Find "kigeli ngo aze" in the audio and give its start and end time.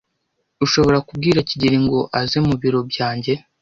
1.49-2.37